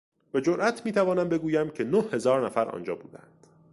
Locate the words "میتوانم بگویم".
0.85-1.69